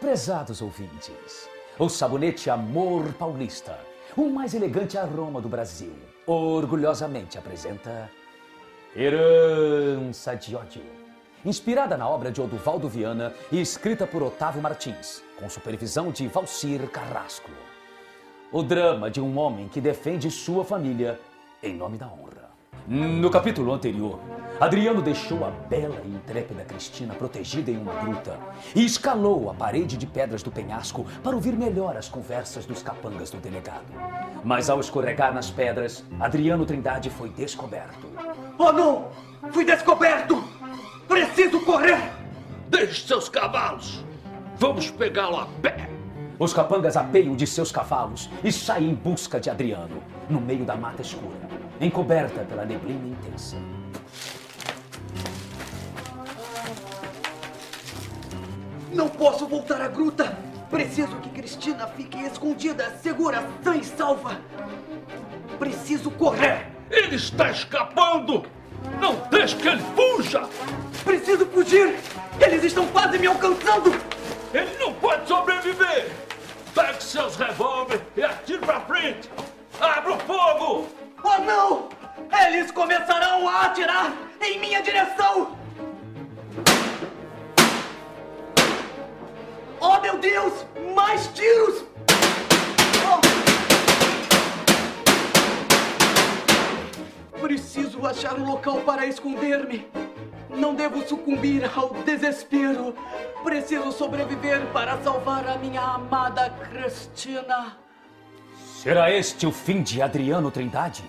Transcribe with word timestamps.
Prezados 0.00 0.60
ouvintes, 0.60 1.48
o 1.78 1.88
sabonete 1.88 2.50
Amor 2.50 3.14
Paulista, 3.14 3.78
o 4.14 4.28
mais 4.28 4.52
elegante 4.52 4.98
aroma 4.98 5.40
do 5.40 5.48
Brasil, 5.48 5.94
orgulhosamente 6.26 7.38
apresenta 7.38 8.10
Herança 8.94 10.36
de 10.36 10.54
Ódio. 10.54 10.82
Inspirada 11.46 11.96
na 11.96 12.06
obra 12.06 12.30
de 12.30 12.42
Oduvaldo 12.42 12.90
Viana 12.90 13.32
e 13.50 13.58
escrita 13.58 14.06
por 14.06 14.22
Otávio 14.22 14.60
Martins, 14.60 15.22
com 15.40 15.48
supervisão 15.48 16.10
de 16.10 16.28
Valcir 16.28 16.86
Carrasco. 16.90 17.50
O 18.52 18.62
drama 18.62 19.10
de 19.10 19.22
um 19.22 19.38
homem 19.38 19.66
que 19.66 19.80
defende 19.80 20.30
sua 20.30 20.62
família 20.62 21.18
em 21.62 21.74
nome 21.74 21.96
da 21.96 22.06
honra. 22.06 22.50
No 22.88 23.28
capítulo 23.30 23.72
anterior, 23.72 24.20
Adriano 24.60 25.02
deixou 25.02 25.44
a 25.44 25.50
bela 25.50 26.00
e 26.04 26.08
intrépida 26.08 26.62
Cristina 26.62 27.14
protegida 27.14 27.68
em 27.68 27.76
uma 27.76 27.92
gruta 27.94 28.38
e 28.76 28.84
escalou 28.84 29.50
a 29.50 29.54
parede 29.54 29.96
de 29.96 30.06
pedras 30.06 30.40
do 30.40 30.52
penhasco 30.52 31.04
para 31.20 31.34
ouvir 31.34 31.56
melhor 31.56 31.96
as 31.96 32.08
conversas 32.08 32.64
dos 32.64 32.84
capangas 32.84 33.28
do 33.28 33.38
delegado. 33.38 33.86
Mas 34.44 34.70
ao 34.70 34.78
escorregar 34.78 35.34
nas 35.34 35.50
pedras, 35.50 36.04
Adriano 36.20 36.64
Trindade 36.64 37.10
foi 37.10 37.28
descoberto. 37.30 38.06
Oh 38.56 38.70
não! 38.70 39.08
Fui 39.50 39.64
descoberto! 39.64 40.44
Preciso 41.08 41.60
correr! 41.64 42.12
Deixe 42.68 43.04
seus 43.04 43.28
cavalos! 43.28 44.04
Vamos 44.58 44.92
pegá-lo 44.92 45.38
a 45.38 45.48
pé! 45.60 45.90
Os 46.38 46.54
capangas 46.54 46.96
apeiam 46.96 47.34
de 47.34 47.48
seus 47.48 47.72
cavalos 47.72 48.30
e 48.44 48.52
saem 48.52 48.90
em 48.90 48.94
busca 48.94 49.40
de 49.40 49.50
Adriano, 49.50 50.02
no 50.30 50.40
meio 50.40 50.64
da 50.64 50.76
mata 50.76 51.02
escura, 51.02 51.34
encoberta 51.80 52.44
pela 52.44 52.64
neblina 52.64 53.08
intensa. 53.08 53.56
Não 58.92 59.08
posso 59.08 59.46
voltar 59.46 59.80
à 59.80 59.88
gruta! 59.88 60.38
Preciso 60.70 61.16
que 61.16 61.28
Cristina 61.30 61.86
fique 61.86 62.18
escondida, 62.22 62.98
segura, 63.02 63.46
sã 63.62 63.76
e 63.76 63.84
salva! 63.84 64.40
Preciso 65.58 66.10
correr! 66.10 66.68
Ele 66.90 67.16
está 67.16 67.50
escapando! 67.50 68.44
Não 69.00 69.16
deixe 69.30 69.56
que 69.56 69.68
ele 69.68 69.82
fuja! 69.94 70.48
Preciso 71.04 71.46
fugir! 71.46 71.96
Eles 72.40 72.64
estão 72.64 72.86
quase 72.88 73.18
me 73.18 73.26
alcançando! 73.26 73.90
Ele 74.52 74.76
não 74.78 74.92
pode 74.94 75.28
sobreviver! 75.28 76.10
Pegue 76.74 77.02
seus 77.02 77.36
revólveres 77.36 78.02
e 78.16 78.22
atire 78.22 78.58
pra 78.58 78.80
frente! 78.80 79.30
Atirar 83.76 84.16
em 84.40 84.58
minha 84.58 84.80
direção! 84.80 85.54
Oh 89.78 90.00
meu 90.00 90.18
Deus! 90.18 90.64
Mais 90.94 91.26
tiros! 91.34 91.84
Oh. 93.04 93.20
Preciso 97.38 98.06
achar 98.06 98.38
um 98.38 98.46
local 98.46 98.80
para 98.80 99.04
esconder-me. 99.04 99.86
Não 100.48 100.74
devo 100.74 101.06
sucumbir 101.06 101.70
ao 101.76 101.90
desespero. 102.02 102.94
Preciso 103.44 103.92
sobreviver 103.92 104.64
para 104.72 104.96
salvar 105.02 105.46
a 105.46 105.58
minha 105.58 105.82
amada 105.82 106.48
Cristina. 106.70 107.76
Será 108.82 109.10
este 109.10 109.46
o 109.46 109.52
fim 109.52 109.82
de 109.82 110.00
Adriano 110.00 110.50
Trindade? 110.50 111.04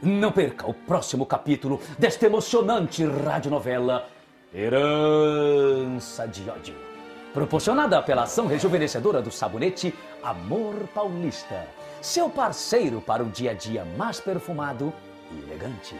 Não 0.00 0.30
perca 0.30 0.64
o 0.68 0.72
próximo 0.72 1.26
capítulo 1.26 1.80
desta 1.98 2.26
emocionante 2.26 3.04
radionovela 3.04 4.08
Herança 4.54 6.26
de 6.28 6.48
Ódio. 6.48 6.76
Proporcionada 7.34 8.00
pela 8.00 8.22
ação 8.22 8.46
rejuvenescedora 8.46 9.20
do 9.20 9.32
sabonete 9.32 9.92
Amor 10.22 10.74
Paulista. 10.94 11.66
Seu 12.00 12.30
parceiro 12.30 13.00
para 13.00 13.24
um 13.24 13.28
dia 13.28 13.50
a 13.50 13.54
dia 13.54 13.84
mais 13.96 14.20
perfumado 14.20 14.92
e 15.32 15.50
elegante. 15.50 15.96